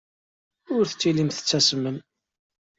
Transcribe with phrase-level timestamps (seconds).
[0.75, 1.97] Ur tellim tettasmem.